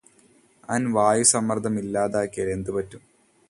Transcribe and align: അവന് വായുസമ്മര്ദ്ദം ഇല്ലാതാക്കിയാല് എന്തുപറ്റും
അവന് 0.69 0.87
വായുസമ്മര്ദ്ദം 0.95 1.75
ഇല്ലാതാക്കിയാല് 1.83 2.53
എന്തുപറ്റും 2.57 3.03